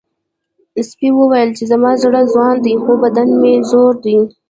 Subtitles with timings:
[0.87, 4.17] سپي وویل چې زما زړه ځوان دی خو بدن مې زوړ دی.